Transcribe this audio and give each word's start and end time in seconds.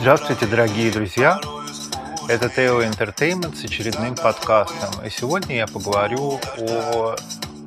Здравствуйте, 0.00 0.46
дорогие 0.46 0.90
друзья! 0.90 1.38
Это 2.26 2.48
Тео 2.48 2.80
Entertainment 2.80 3.54
с 3.54 3.64
очередным 3.64 4.14
подкастом. 4.14 5.04
И 5.04 5.10
сегодня 5.10 5.56
я 5.56 5.66
поговорю 5.66 6.40
о 6.56 7.16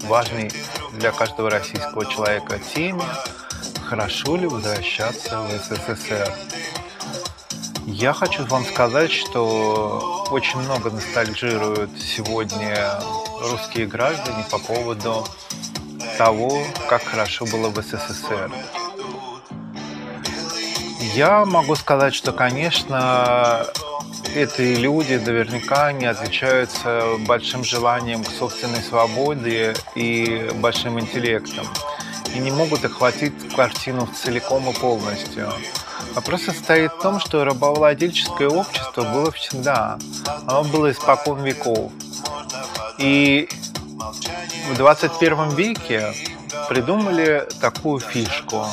важной 0.06 0.52
для 0.94 1.12
каждого 1.12 1.52
российского 1.52 2.08
человека 2.08 2.58
теме 2.74 3.04
«Хорошо 3.86 4.36
ли 4.36 4.48
возвращаться 4.48 5.42
в 5.42 5.52
СССР?». 5.52 6.34
Я 7.86 8.14
хочу 8.14 8.44
вам 8.48 8.66
сказать, 8.66 9.12
что 9.12 10.26
очень 10.32 10.58
много 10.62 10.90
ностальгируют 10.90 11.92
сегодня 12.02 13.00
русские 13.42 13.86
граждане 13.86 14.44
по 14.50 14.58
поводу 14.58 15.24
того, 16.18 16.64
как 16.90 17.04
хорошо 17.04 17.46
было 17.46 17.70
в 17.70 17.80
СССР. 17.80 18.52
Я 21.16 21.46
могу 21.46 21.76
сказать, 21.76 22.16
что, 22.16 22.32
конечно, 22.32 23.68
эти 24.34 24.76
люди 24.76 25.14
наверняка 25.14 25.92
не 25.92 26.08
отличаются 26.08 27.04
большим 27.28 27.64
желанием 27.64 28.24
к 28.24 28.30
собственной 28.32 28.82
свободе 28.82 29.76
и 29.94 30.50
большим 30.56 31.00
интеллектом. 31.00 31.68
И 32.34 32.40
не 32.40 32.50
могут 32.50 32.84
охватить 32.84 33.34
картину 33.56 34.08
целиком 34.08 34.68
и 34.72 34.74
полностью. 34.74 35.54
Вопрос 36.16 36.44
состоит 36.44 36.92
в 36.94 37.02
том, 37.02 37.20
что 37.20 37.46
рабовладельческое 37.46 38.50
общество 38.50 39.04
было 39.04 39.32
всегда. 39.32 40.00
Оно 40.48 40.64
было 40.64 40.92
испокон 40.92 41.44
веков. 41.44 41.92
И 42.98 43.48
в 44.72 44.78
21 44.78 45.50
веке 45.50 46.12
придумали 46.68 47.48
такую 47.62 48.00
фишку 48.00 48.66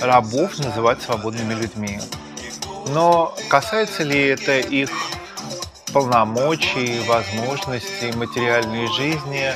рабов 0.00 0.58
называть 0.58 1.02
свободными 1.02 1.54
людьми. 1.54 2.00
Но 2.88 3.34
касается 3.48 4.02
ли 4.02 4.28
это 4.28 4.58
их 4.58 4.90
полномочий, 5.92 7.00
возможностей, 7.06 8.12
материальной 8.16 8.86
жизни 8.88 9.52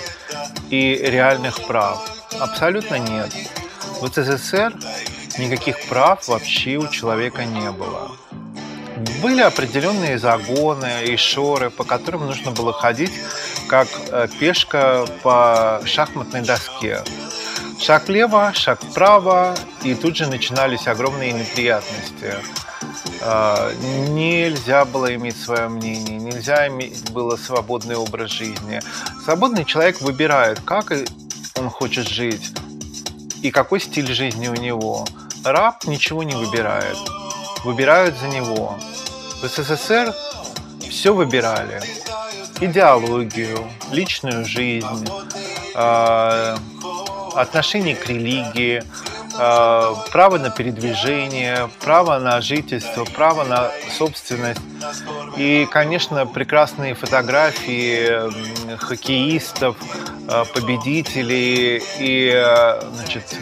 и 0.70 0.94
реальных 0.96 1.66
прав? 1.66 1.98
Абсолютно 2.38 2.98
нет. 2.98 3.30
В 4.00 4.06
СССР 4.08 4.74
никаких 5.38 5.86
прав 5.86 6.26
вообще 6.28 6.76
у 6.76 6.88
человека 6.88 7.44
не 7.44 7.70
было. 7.70 8.12
Были 9.22 9.40
определенные 9.40 10.18
загоны 10.18 11.04
и 11.04 11.16
шоры, 11.16 11.70
по 11.70 11.84
которым 11.84 12.26
нужно 12.26 12.50
было 12.50 12.72
ходить 12.72 13.12
как 13.68 13.88
э, 14.10 14.28
пешка 14.38 15.06
по 15.22 15.80
шахматной 15.84 16.42
доске. 16.42 17.02
Шаг 17.80 18.08
влево, 18.08 18.52
шаг 18.54 18.82
вправо, 18.82 19.54
и 19.82 19.94
тут 19.94 20.16
же 20.16 20.26
начинались 20.26 20.86
огромные 20.86 21.32
неприятности. 21.32 22.34
А, 23.22 23.72
нельзя 24.08 24.84
было 24.84 25.14
иметь 25.14 25.40
свое 25.40 25.68
мнение, 25.68 26.18
нельзя 26.18 26.68
иметь 26.68 27.10
было 27.10 27.36
свободный 27.36 27.96
образ 27.96 28.30
жизни. 28.30 28.80
Свободный 29.24 29.64
человек 29.64 30.00
выбирает, 30.00 30.60
как 30.60 30.92
он 31.56 31.70
хочет 31.70 32.08
жить 32.08 32.52
и 33.42 33.50
какой 33.50 33.80
стиль 33.80 34.12
жизни 34.12 34.48
у 34.48 34.54
него. 34.54 35.04
Раб 35.44 35.84
ничего 35.84 36.22
не 36.22 36.34
выбирает, 36.34 36.96
выбирают 37.64 38.16
за 38.16 38.28
него. 38.28 38.78
В 39.42 39.46
СССР 39.46 40.14
все 40.88 41.12
выбирали. 41.12 41.82
Идеологию, 42.60 43.58
личную 43.90 44.44
жизнь, 44.44 45.08
а, 45.74 46.56
отношение 47.34 47.94
к 47.94 48.06
религии, 48.08 48.82
э, 49.38 49.94
право 50.12 50.38
на 50.38 50.50
передвижение, 50.50 51.68
право 51.80 52.18
на 52.18 52.40
жительство, 52.40 53.04
право 53.04 53.44
на 53.44 53.70
собственность. 53.96 54.60
И, 55.36 55.66
конечно, 55.70 56.26
прекрасные 56.26 56.94
фотографии 56.94 58.76
хоккеистов, 58.76 59.76
э, 60.28 60.44
победителей 60.54 61.82
и 61.98 62.30
э, 62.34 62.80
значит, 62.94 63.36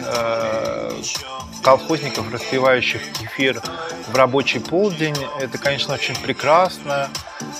колхозников, 1.63 2.31
распивающих 2.33 3.01
кефир 3.13 3.61
в 4.07 4.15
рабочий 4.15 4.59
полдень. 4.59 5.15
Это, 5.39 5.57
конечно, 5.57 5.93
очень 5.93 6.15
прекрасно. 6.15 7.07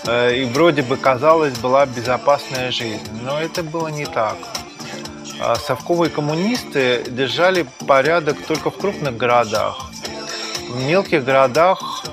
И 0.05 0.49
вроде 0.53 0.81
бы, 0.81 0.97
казалось, 0.97 1.57
была 1.59 1.85
безопасная 1.85 2.69
жизнь. 2.71 3.07
Но 3.21 3.39
это 3.39 3.63
было 3.63 3.87
не 3.87 4.05
так. 4.05 4.35
А 5.39 5.55
совковые 5.55 6.09
коммунисты 6.09 7.03
держали 7.07 7.65
порядок 7.87 8.37
только 8.47 8.69
в 8.69 8.77
крупных 8.77 9.17
городах. 9.17 9.91
В 10.69 10.83
мелких 10.83 11.23
городах 11.23 12.03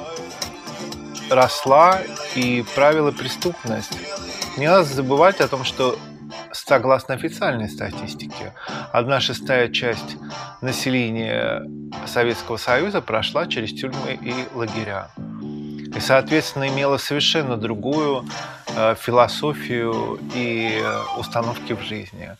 росла 1.31 2.01
и 2.35 2.65
правила 2.75 3.11
преступность. 3.13 3.93
Не 4.57 4.69
надо 4.69 4.85
забывать 4.85 5.41
о 5.41 5.49
том, 5.49 5.65
что 5.65 5.99
согласно 6.53 7.15
официальной 7.15 7.69
статистике, 7.69 8.53
одна 8.93 9.21
шестая 9.21 9.69
часть 9.69 10.17
населения 10.61 11.63
Советского 12.07 12.57
Союза 12.57 13.01
прошла 13.01 13.47
через 13.47 13.73
тюрьмы 13.73 14.19
и 14.21 14.35
лагеря. 14.55 15.11
И, 15.95 15.99
соответственно, 15.99 16.69
имела 16.69 16.99
совершенно 16.99 17.57
другую 17.57 18.25
э, 18.77 18.95
философию 18.97 20.21
и 20.35 20.81
установки 21.19 21.73
в 21.73 21.81
жизни. 21.81 22.37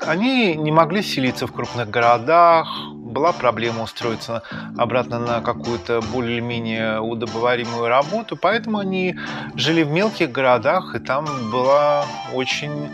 Они 0.00 0.54
не 0.54 0.72
могли 0.72 1.02
селиться 1.02 1.46
в 1.46 1.52
крупных 1.52 1.88
городах, 1.90 2.68
была 3.14 3.32
проблема 3.32 3.84
устроиться 3.84 4.42
обратно 4.76 5.18
на 5.18 5.40
какую-то 5.40 6.02
более-менее 6.12 7.00
удобоваримую 7.00 7.88
работу, 7.88 8.36
поэтому 8.36 8.78
они 8.78 9.16
жили 9.54 9.84
в 9.84 9.90
мелких 9.90 10.32
городах, 10.32 10.94
и 10.94 10.98
там 10.98 11.26
была 11.50 12.04
очень 12.32 12.90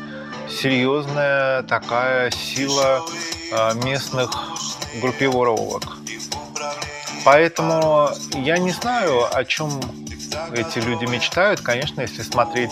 серьезная 0.49 1.63
такая 1.63 2.31
сила 2.31 3.01
а, 3.53 3.73
местных 3.85 4.31
группировок. 5.01 5.97
Поэтому 7.25 8.09
я 8.35 8.59
не 8.59 8.71
знаю, 8.71 9.25
о 9.35 9.45
чем 9.45 9.71
эти 10.53 10.79
люди 10.79 11.05
мечтают. 11.05 11.61
Конечно, 11.61 12.01
если 12.01 12.23
смотреть 12.23 12.71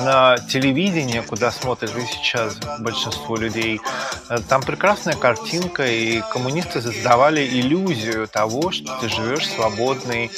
на 0.00 0.36
телевидение, 0.38 1.22
куда 1.22 1.50
смотрят 1.50 1.96
и 1.96 2.06
сейчас 2.06 2.58
большинство 2.80 3.36
людей, 3.36 3.80
э, 4.28 4.38
там 4.48 4.62
прекрасная 4.62 5.14
картинка, 5.14 5.86
и 5.86 6.22
коммунисты 6.32 6.80
создавали 6.82 7.46
иллюзию 7.46 8.26
того, 8.28 8.70
что 8.70 8.98
ты 9.00 9.08
живешь 9.08 9.46
в 9.46 9.54
свободной 9.54 10.30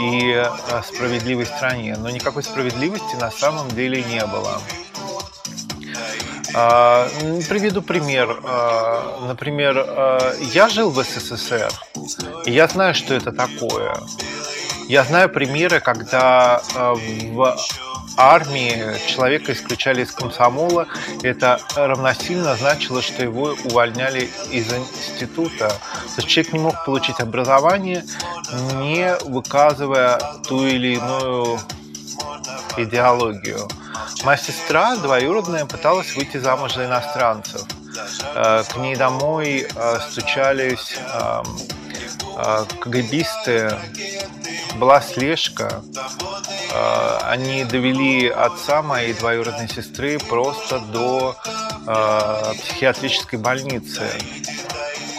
и 0.00 0.32
э, 0.34 0.46
справедливой 0.84 1.46
стране. 1.46 1.96
Но 1.98 2.10
никакой 2.10 2.42
справедливости 2.42 3.16
на 3.16 3.30
самом 3.30 3.68
деле 3.68 4.02
не 4.04 4.24
было. 4.26 4.60
А, 6.54 7.08
приведу 7.48 7.82
пример. 7.82 8.40
А, 8.44 9.26
например, 9.26 9.76
а, 9.76 10.34
я 10.52 10.68
жил 10.68 10.90
в 10.90 11.02
СССР, 11.02 11.70
и 12.46 12.52
я 12.52 12.66
знаю, 12.68 12.94
что 12.94 13.14
это 13.14 13.32
такое. 13.32 13.94
Я 14.88 15.04
знаю 15.04 15.28
примеры, 15.28 15.80
когда 15.80 16.62
э, 16.74 16.94
в 17.30 17.56
армии 18.16 18.98
человека 19.06 19.52
исключали 19.52 20.02
из 20.02 20.12
комсомола. 20.12 20.86
Это 21.22 21.60
равносильно 21.76 22.56
значило, 22.56 23.02
что 23.02 23.22
его 23.22 23.54
увольняли 23.66 24.30
из 24.50 24.72
института. 24.72 25.68
То 25.68 26.14
есть 26.16 26.28
человек 26.28 26.54
не 26.54 26.58
мог 26.60 26.84
получить 26.86 27.20
образование, 27.20 28.02
не 28.76 29.14
выказывая 29.26 30.18
ту 30.48 30.66
или 30.66 30.94
иную 30.94 31.60
идеологию. 32.78 33.68
Моя 34.24 34.38
сестра 34.38 34.96
двоюродная 34.96 35.66
пыталась 35.66 36.16
выйти 36.16 36.38
замуж 36.38 36.76
за 36.76 36.86
иностранцев. 36.86 37.60
Э, 38.34 38.62
к 38.66 38.74
ней 38.78 38.96
домой 38.96 39.68
э, 39.68 39.98
стучались 40.10 40.96
эм, 41.12 41.44
КГБисты 42.80 43.76
была 44.78 45.00
слежка. 45.00 45.82
А, 46.72 47.20
они 47.30 47.64
довели 47.64 48.28
отца 48.28 48.82
моей 48.82 49.12
двоюродной 49.12 49.68
сестры 49.68 50.18
просто 50.18 50.78
до 50.78 51.36
а, 51.86 52.52
психиатрической 52.54 53.38
больницы. 53.38 54.02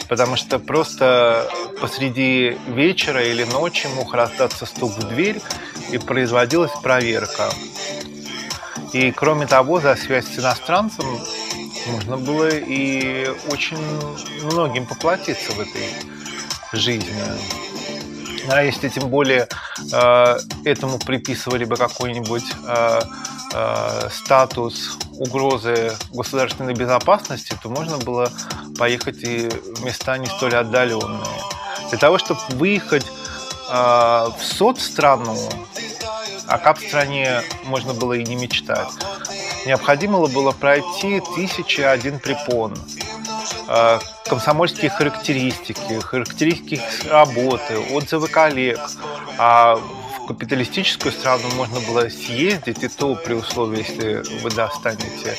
Потому 0.08 0.36
что 0.36 0.58
просто 0.58 1.50
посреди 1.82 2.58
вечера 2.68 3.24
или 3.24 3.44
ночи 3.44 3.88
мог 3.96 4.14
раздаться 4.14 4.66
стук 4.66 4.98
в 4.98 5.08
дверь 5.08 5.42
и 5.92 5.98
производилась 5.98 6.72
проверка. 6.82 7.50
И 8.94 9.12
кроме 9.12 9.46
того, 9.46 9.80
за 9.80 9.96
связь 9.96 10.26
с 10.26 10.40
иностранцем 10.40 11.06
можно 11.88 12.18
было 12.18 12.50
и 12.50 13.28
очень 13.52 13.78
многим 14.52 14.86
поплатиться 14.86 15.52
в 15.52 15.60
этой 15.60 15.90
жизни. 16.74 17.69
А 18.48 18.64
если 18.64 18.90
тем 18.90 19.10
более 19.10 19.48
э, 19.92 20.38
этому 20.66 21.00
приписывали 21.00 21.66
бы 21.66 21.76
какой-нибудь 21.76 22.46
э, 22.68 23.00
э, 23.54 24.10
статус 24.12 24.98
угрозы 25.18 25.94
государственной 26.12 26.74
безопасности, 26.74 27.56
то 27.62 27.70
можно 27.70 27.98
было 27.98 28.32
поехать 28.78 29.24
и 29.24 29.50
в 29.50 29.84
места 29.84 30.18
не 30.18 30.28
столь 30.28 30.56
отдаленные. 30.56 31.20
Для 31.90 31.98
того, 31.98 32.18
чтобы 32.18 32.40
выехать 32.52 33.06
в 33.68 34.40
соцстрану, 34.42 35.36
о 36.48 36.58
кап-стране 36.58 37.44
можно 37.66 37.94
было 37.94 38.14
и 38.14 38.24
не 38.24 38.36
мечтать, 38.36 38.88
необходимо 39.68 40.26
было 40.26 40.52
пройти 40.52 41.22
тысячи 41.36 41.82
один 41.82 42.20
препон 42.20 42.76
комсомольские 44.28 44.90
характеристики, 44.90 46.00
характеристики 46.02 46.82
работы, 47.10 47.78
отзывы 47.92 48.28
коллег. 48.28 48.80
А 49.38 49.76
в 49.76 50.28
капиталистическую 50.28 51.12
страну 51.12 51.50
можно 51.56 51.80
было 51.82 52.10
съездить, 52.10 52.84
и 52.84 52.88
то 52.88 53.16
при 53.16 53.34
условии, 53.34 53.80
если 53.80 54.24
вы 54.42 54.50
достанете 54.52 55.36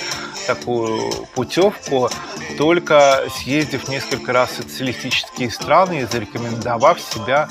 такую 0.46 1.12
путевку, 1.34 2.10
только 2.58 3.24
съездив 3.36 3.88
несколько 3.88 4.32
раз 4.32 4.50
в 4.50 4.62
социалистические 4.62 5.50
страны 5.50 6.00
и 6.00 6.04
зарекомендовав 6.04 7.00
себя 7.00 7.48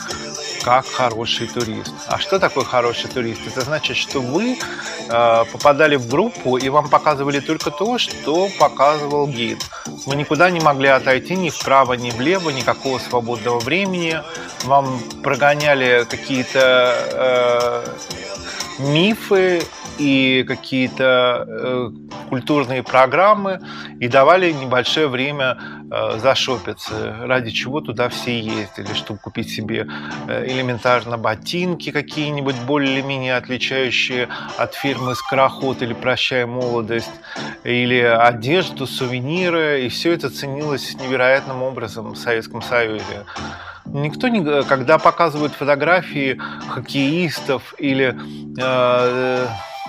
как 0.64 0.86
хороший 0.86 1.48
турист. 1.48 1.94
А 2.08 2.20
что 2.20 2.40
такое 2.40 2.64
хороший 2.64 3.10
турист? 3.10 3.42
Это 3.48 3.62
значит, 3.62 3.98
что 3.98 4.20
вы 4.22 4.58
э, 5.10 5.46
попадали 5.52 5.96
в 5.96 6.08
группу 6.08 6.58
и 6.58 6.70
вам 6.70 6.90
показывали 6.90 7.40
только 7.40 7.72
то, 7.72 7.98
что 7.98 8.50
показывал 8.60 9.28
гид. 9.28 9.60
Вы 10.06 10.16
никуда 10.16 10.50
не 10.50 10.60
могли 10.60 10.90
отойти 10.90 11.36
ни 11.36 11.50
вправо, 11.50 11.94
ни 11.94 12.12
влево, 12.12 12.50
никакого 12.50 13.00
свободного 13.00 13.60
времени. 13.60 14.22
Вам 14.64 15.00
прогоняли 15.24 16.06
какие-то 16.10 16.96
э, 17.12 17.86
мифы 18.80 19.64
и 20.00 20.44
какие-то 20.48 21.46
э, 21.48 21.92
культурные 22.30 22.84
программы 22.84 23.60
и 24.00 24.08
давали 24.08 24.52
небольшое 24.52 25.08
время 25.08 25.58
э, 25.92 26.18
зашопиться, 26.20 27.18
ради 27.22 27.52
чего 27.52 27.82
туда 27.82 28.10
все 28.10 28.40
ездили, 28.40 28.94
чтобы 28.94 29.20
купить 29.20 29.50
себе 29.50 29.88
э, 30.28 30.46
элементарно 30.48 31.18
ботинки 31.18 31.92
какие-нибудь 31.92 32.56
более-менее 32.66 33.36
отличающие 33.36 34.30
от 34.58 34.74
фирмы 34.74 35.16
«Скороход» 35.16 35.82
или 35.82 35.94
«Прощай 35.94 36.46
молодость», 36.46 37.12
или 37.64 38.00
одежду, 38.00 38.88
сувениры, 38.88 39.86
и 39.86 39.90
все 39.90 40.14
это 40.14 40.30
ценилось 40.30 40.96
невероятным 40.96 41.62
образом 41.62 42.14
в 42.14 42.18
Советском 42.18 42.62
Союзе. 42.62 43.26
Никто 43.86 44.28
не, 44.28 44.64
когда 44.64 44.98
показывают 44.98 45.54
фотографии 45.54 46.40
хоккеистов 46.70 47.74
или 47.78 48.16
э, 48.60 49.48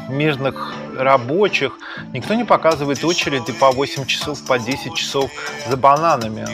мирных 0.08 0.74
рабочих, 0.96 1.72
никто 2.12 2.34
не 2.34 2.44
показывает 2.44 3.04
очереди 3.04 3.52
по 3.52 3.70
8 3.70 4.06
часов, 4.06 4.44
по 4.46 4.58
10 4.58 4.94
часов 4.94 5.30
за 5.68 5.76
бананами, 5.76 6.46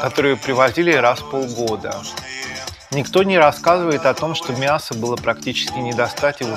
которые 0.00 0.36
привозили 0.36 0.92
раз 0.92 1.20
в 1.20 1.30
полгода. 1.30 1.94
Никто 2.92 3.22
не 3.22 3.36
рассказывает 3.36 4.06
о 4.06 4.14
том, 4.14 4.34
что 4.34 4.52
мясо 4.54 4.94
было 4.94 5.16
практически 5.16 5.78
не 5.78 5.92
достать, 5.92 6.40
его 6.40 6.56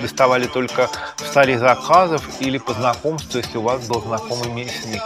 доставали 0.00 0.46
только 0.46 0.88
в 1.16 1.26
столе 1.26 1.58
заказов 1.58 2.28
или 2.40 2.58
по 2.58 2.72
знакомству, 2.72 3.38
если 3.38 3.58
у 3.58 3.62
вас 3.62 3.86
был 3.86 4.00
знакомый 4.00 4.48
мясник. 4.50 5.02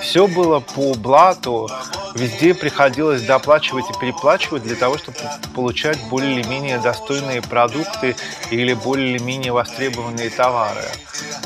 Все 0.00 0.26
было 0.26 0.60
по 0.60 0.94
блату, 0.94 1.70
везде 2.14 2.54
приходилось 2.54 3.22
доплачивать 3.22 3.84
и 3.90 3.98
переплачивать 4.00 4.62
для 4.62 4.76
того, 4.76 4.98
чтобы 4.98 5.18
получать 5.54 5.98
более 6.08 6.40
или 6.40 6.48
менее 6.48 6.78
достойные 6.78 7.42
продукты 7.42 8.16
или 8.50 8.74
более 8.74 9.16
или 9.16 9.22
менее 9.22 9.52
востребованные 9.52 10.30
товары. 10.30 10.84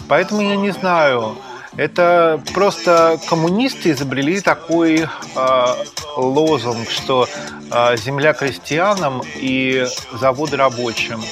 Поэтому 0.09 0.43
я 0.43 0.57
не 0.57 0.71
знаю, 0.71 1.39
это 1.77 2.43
просто 2.55 3.21
коммунисты 3.29 3.91
изобрели 3.91 4.41
такой 4.41 5.03
э, 5.03 5.67
лозунг, 6.17 6.91
что 6.91 7.29
э, 7.71 7.97
земля 7.99 8.33
крестьянам 8.33 9.23
и 9.37 9.87
заводы 10.13 10.57
рабочим. 10.57 11.23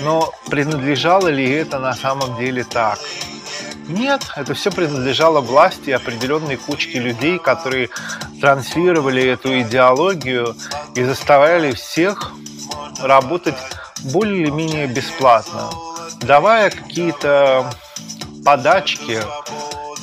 Но 0.00 0.32
принадлежало 0.48 1.28
ли 1.28 1.48
это 1.50 1.78
на 1.78 1.92
самом 1.92 2.38
деле 2.38 2.64
так? 2.64 2.98
Нет, 3.88 4.22
это 4.36 4.54
все 4.54 4.70
принадлежало 4.70 5.40
власти 5.40 5.90
определенной 5.90 6.56
кучки 6.56 6.96
людей, 6.96 7.38
которые 7.38 7.90
транслировали 8.40 9.24
эту 9.24 9.60
идеологию 9.60 10.56
и 10.94 11.04
заставляли 11.04 11.72
всех 11.72 12.32
работать 13.02 13.56
более 14.12 14.42
или 14.42 14.50
менее 14.50 14.86
бесплатно, 14.86 15.70
давая 16.22 16.70
какие-то 16.70 17.70
подачки 18.44 19.20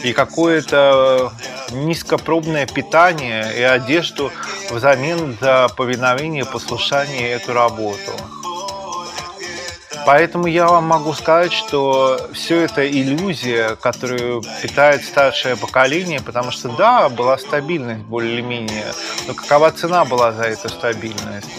и 0.04 0.14
какое-то 0.14 1.32
низкопробное 1.72 2.68
питание 2.68 3.46
и 3.58 3.62
одежду 3.62 4.32
взамен 4.70 5.36
за 5.42 5.68
повиновение 5.76 6.46
послушание 6.46 7.32
эту 7.32 7.54
работу. 7.54 8.12
Поэтому 10.08 10.48
я 10.48 10.68
вам 10.68 10.86
могу 10.86 11.12
сказать, 11.12 11.52
что 11.52 12.18
все 12.32 12.62
это 12.62 12.90
иллюзия, 12.90 13.76
которую 13.76 14.42
питает 14.62 15.04
старшее 15.04 15.58
поколение, 15.58 16.22
потому 16.22 16.50
что 16.50 16.70
да, 16.70 17.10
была 17.10 17.38
стабильность 17.38 18.04
более-менее, 18.04 18.86
но 19.28 19.34
какова 19.34 19.70
цена 19.72 20.06
была 20.06 20.32
за 20.32 20.44
эту 20.44 20.70
стабильность? 20.70 21.50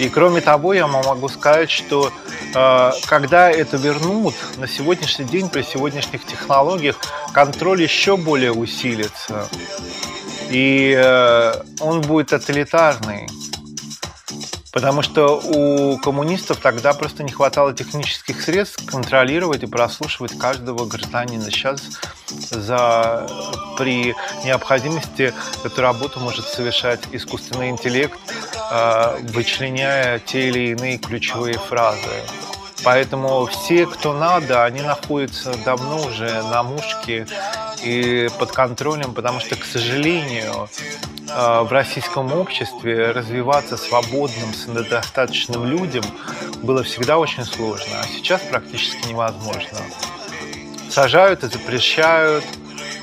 И 0.00 0.10
кроме 0.10 0.42
того, 0.42 0.74
я 0.74 0.86
вам 0.86 1.02
могу 1.06 1.30
сказать, 1.30 1.70
что 1.70 2.12
э, 2.54 2.90
когда 3.06 3.50
это 3.50 3.78
вернут, 3.78 4.34
на 4.58 4.68
сегодняшний 4.68 5.24
день 5.24 5.48
при 5.48 5.62
сегодняшних 5.62 6.26
технологиях 6.26 6.96
контроль 7.32 7.82
еще 7.82 8.18
более 8.18 8.52
усилится. 8.52 9.48
И 10.50 10.94
э, 10.94 11.54
он 11.80 12.02
будет 12.02 12.26
тоталитарный. 12.26 13.28
Потому 14.72 15.02
что 15.02 15.38
у 15.38 15.98
коммунистов 15.98 16.58
тогда 16.58 16.94
просто 16.94 17.22
не 17.22 17.30
хватало 17.30 17.74
технических 17.74 18.40
средств 18.40 18.84
контролировать 18.86 19.62
и 19.62 19.66
прослушивать 19.66 20.38
каждого 20.38 20.86
гражданина. 20.86 21.50
Сейчас 21.50 21.82
за, 22.26 23.28
при 23.76 24.14
необходимости 24.44 25.34
эту 25.62 25.82
работу 25.82 26.20
может 26.20 26.46
совершать 26.46 27.00
искусственный 27.12 27.68
интеллект, 27.68 28.18
э, 28.70 29.18
вычленяя 29.34 30.18
те 30.18 30.48
или 30.48 30.70
иные 30.70 30.96
ключевые 30.96 31.58
фразы. 31.58 32.22
Поэтому 32.82 33.46
все, 33.46 33.86
кто 33.86 34.12
надо, 34.12 34.64
они 34.64 34.80
находятся 34.80 35.54
давно 35.64 36.02
уже 36.02 36.42
на 36.44 36.62
мушке 36.62 37.26
и 37.82 38.28
под 38.38 38.52
контролем, 38.52 39.14
потому 39.14 39.38
что, 39.38 39.54
к 39.54 39.64
сожалению, 39.64 40.68
в 41.28 41.68
российском 41.70 42.32
обществе 42.32 43.10
развиваться 43.12 43.76
свободным, 43.76 44.52
самодостаточным 44.54 45.64
людям 45.64 46.04
было 46.62 46.82
всегда 46.82 47.18
очень 47.18 47.44
сложно, 47.44 48.00
а 48.02 48.06
сейчас 48.06 48.40
практически 48.42 49.08
невозможно. 49.08 49.78
Сажают 50.90 51.42
и 51.44 51.48
запрещают, 51.48 52.44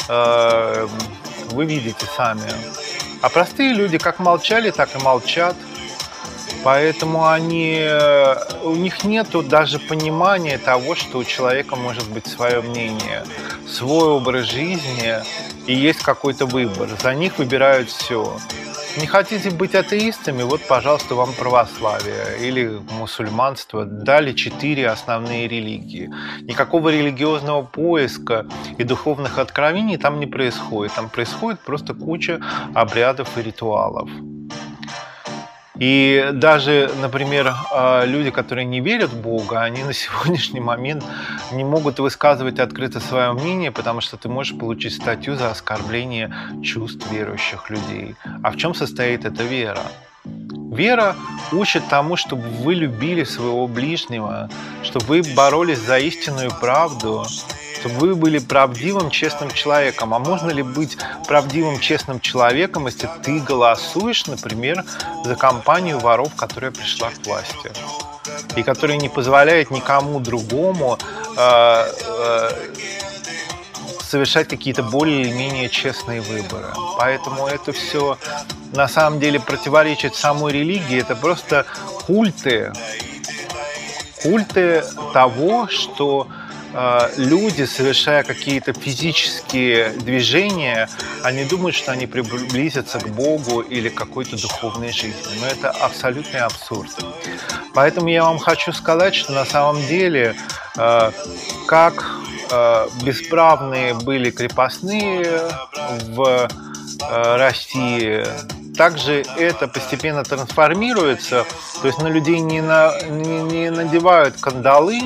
э, 0.07 0.87
вы 1.51 1.65
видите 1.65 2.05
сами. 2.15 2.51
А 3.21 3.29
простые 3.29 3.73
люди 3.73 3.97
как 3.97 4.19
молчали, 4.19 4.71
так 4.71 4.95
и 4.95 4.99
молчат– 4.99 5.55
Поэтому 6.63 7.27
они, 7.27 7.77
э, 7.79 8.35
у 8.63 8.75
них 8.75 9.03
нет 9.05 9.27
даже 9.47 9.79
понимания 9.79 10.57
того, 10.57 10.95
что 10.95 11.19
у 11.19 11.23
человека 11.23 11.75
может 11.75 12.09
быть 12.09 12.27
свое 12.27 12.61
мнение, 12.61 13.23
свой 13.69 14.09
образ 14.09 14.45
жизни 14.45 15.15
и 15.67 15.73
есть 15.73 16.01
какой-то 16.01 16.45
выбор. 16.45 16.89
За 17.01 17.13
них 17.13 17.37
выбирают 17.37 17.89
все. 17.89 18.37
Не 18.97 19.05
хотите 19.05 19.51
быть 19.51 19.75
атеистами, 19.75 20.41
вот, 20.43 20.61
пожалуйста, 20.67 21.15
вам 21.15 21.31
православие 21.33 22.39
или 22.41 22.81
мусульманство. 22.97 23.85
Дали 23.85 24.33
четыре 24.33 24.89
основные 24.89 25.47
религии. 25.47 26.09
Никакого 26.41 26.89
религиозного 26.89 27.61
поиска 27.61 28.47
и 28.77 28.83
духовных 28.83 29.37
откровений 29.37 29.97
там 29.97 30.19
не 30.19 30.25
происходит. 30.25 30.93
Там 30.95 31.09
происходит 31.09 31.59
просто 31.59 31.93
куча 31.93 32.41
обрядов 32.73 33.37
и 33.37 33.41
ритуалов. 33.43 34.09
И 35.79 36.29
даже, 36.33 36.91
например, 37.01 37.53
а, 37.71 38.03
люди, 38.05 38.31
которые 38.31 38.65
не 38.65 38.81
верят 38.81 39.11
в 39.11 39.21
Бога, 39.21 39.61
они 39.61 39.83
на 39.83 39.93
сегодняшний 40.03 40.59
момент 40.59 41.03
не 41.51 41.63
могут 41.63 41.99
высказывать 41.99 42.59
открыто 42.59 42.99
свое 42.99 43.31
мнение, 43.31 43.71
потому 43.71 44.01
что 44.01 44.17
ты 44.17 44.27
можешь 44.27 44.57
получить 44.57 44.93
статью 44.93 45.35
за 45.35 45.49
оскорбление 45.51 46.33
чувств 46.63 47.09
верующих 47.11 47.69
людей. 47.69 48.15
А 48.43 48.51
в 48.51 48.57
чем 48.57 48.75
состоит 48.75 49.25
эта 49.25 49.43
вера? 49.43 49.79
Вера 50.71 51.15
учит 51.51 51.87
тому, 51.89 52.15
чтобы 52.15 52.43
вы 52.43 52.75
любили 52.75 53.23
своего 53.23 53.67
ближнего, 53.67 54.49
чтобы 54.83 55.05
вы 55.05 55.23
боролись 55.33 55.79
за 55.79 55.97
истинную 55.97 56.51
правду, 56.51 57.25
чтобы 57.79 57.95
вы 57.95 58.15
были 58.15 58.37
правдивым, 58.37 59.09
честным 59.09 59.49
человеком. 59.49 60.13
А 60.13 60.19
можно 60.19 60.51
ли 60.51 60.61
быть 60.61 60.97
правдивым, 61.27 61.79
честным 61.79 62.19
человеком, 62.19 62.85
если 62.85 63.09
ты 63.23 63.39
голосуешь, 63.39 64.27
например, 64.27 64.83
за 65.25 65.35
компанию 65.35 65.99
воров, 65.99 66.35
которая 66.35 66.71
пришла 66.71 67.09
к 67.09 67.25
власти? 67.25 67.71
И 68.55 68.63
которая 68.63 68.97
не 68.97 69.09
позволяет 69.09 69.71
никому 69.71 70.19
другому 70.19 70.99
э, 71.35 71.85
э, 72.07 72.49
совершать 74.09 74.47
какие-то 74.47 74.81
более 74.81 75.21
или 75.21 75.31
менее 75.31 75.69
честные 75.69 76.21
выборы. 76.21 76.67
Поэтому 76.97 77.45
это 77.45 77.71
все 77.71 78.17
на 78.73 78.87
самом 78.87 79.19
деле 79.19 79.39
противоречит 79.39 80.15
самой 80.15 80.53
религии. 80.53 80.99
Это 80.99 81.15
просто 81.15 81.65
культы, 82.07 82.73
культы 84.23 84.83
того, 85.13 85.67
что 85.67 86.27
э, 86.73 87.09
люди, 87.17 87.65
совершая 87.65 88.23
какие-то 88.23 88.73
физические 88.73 89.89
движения, 89.91 90.89
они 91.23 91.45
думают, 91.45 91.75
что 91.75 91.91
они 91.91 92.07
приблизятся 92.07 92.99
к 92.99 93.09
Богу 93.09 93.61
или 93.61 93.89
к 93.89 93.95
какой-то 93.95 94.41
духовной 94.41 94.91
жизни. 94.91 95.39
Но 95.39 95.45
это 95.45 95.69
абсолютный 95.69 96.39
абсурд. 96.39 96.89
Поэтому 97.75 98.09
я 98.09 98.23
вам 98.23 98.39
хочу 98.39 98.73
сказать, 98.73 99.13
что 99.13 99.33
на 99.33 99.45
самом 99.45 99.85
деле, 99.85 100.35
э, 100.77 101.11
как 101.67 102.19
бесправные 103.03 103.93
были 103.93 104.31
крепостные 104.31 105.41
в 106.07 106.47
э, 107.01 107.35
России, 107.37 108.25
также 108.79 109.25
это 109.37 109.67
постепенно 109.67 110.23
трансформируется, 110.23 111.45
то 111.81 111.87
есть 111.87 111.99
на 111.99 112.07
людей 112.07 112.39
не, 112.39 112.61
на, 112.61 112.93
не, 113.09 113.41
не 113.41 113.71
надевают 113.71 114.37
кандалы, 114.39 115.01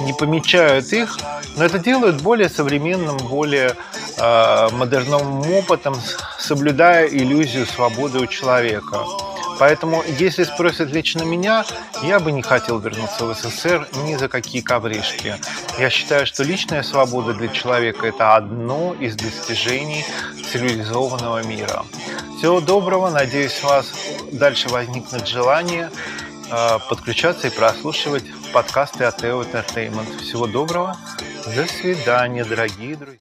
не 0.00 0.12
помечают 0.12 0.92
их, 0.92 1.16
но 1.56 1.64
это 1.64 1.78
делают 1.78 2.20
более 2.22 2.48
современным, 2.48 3.16
более 3.18 3.76
э, 4.16 4.68
модерновым 4.72 5.48
опытом, 5.52 5.94
соблюдая 6.40 7.06
иллюзию 7.06 7.66
свободы 7.66 8.18
у 8.18 8.26
человека. 8.26 9.04
Поэтому, 9.58 10.04
если 10.18 10.44
спросят 10.44 10.90
лично 10.90 11.22
меня, 11.22 11.64
я 12.02 12.20
бы 12.20 12.30
не 12.32 12.42
хотел 12.42 12.78
вернуться 12.78 13.24
в 13.24 13.34
СССР 13.34 13.88
ни 14.04 14.14
за 14.16 14.28
какие 14.28 14.62
ковришки. 14.62 15.34
Я 15.78 15.90
считаю, 15.90 16.26
что 16.26 16.44
личная 16.44 16.82
свобода 16.82 17.34
для 17.34 17.48
человека– 17.48 18.06
это 18.08 18.36
одно 18.36 18.94
из 18.94 19.16
достижений 19.16 20.04
цивилизованного 20.50 21.42
мира. 21.44 21.84
Всего 22.38 22.60
доброго. 22.60 23.10
Надеюсь, 23.10 23.58
у 23.64 23.66
вас 23.66 23.92
дальше 24.30 24.68
возникнет 24.68 25.26
желание 25.26 25.90
э, 26.50 26.78
подключаться 26.88 27.48
и 27.48 27.50
прослушивать 27.50 28.24
подкасты 28.52 29.04
от 29.04 29.22
Teo 29.22 29.44
Entertainment. 29.44 30.20
Всего 30.22 30.46
доброго. 30.46 30.96
До 31.56 31.66
свидания, 31.66 32.44
дорогие 32.44 32.94
друзья. 32.94 33.16